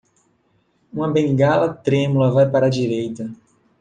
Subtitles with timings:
[0.91, 3.29] Uma bengala trêmula vai para a direita.